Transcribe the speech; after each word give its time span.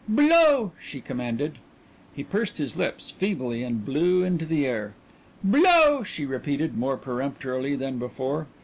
"Blow!" 0.09 0.71
she 0.81 0.99
commanded. 0.99 1.59
He 2.15 2.23
pursed 2.23 2.57
his 2.57 2.75
lips 2.75 3.11
feebly 3.11 3.61
and 3.61 3.85
blew 3.85 4.23
into 4.23 4.47
the 4.47 4.65
air. 4.65 4.95
"Blow!" 5.43 6.01
she 6.01 6.25
repeated, 6.25 6.75
more 6.75 6.97
peremptorily 6.97 7.75
than 7.75 7.99
before. 7.99 8.47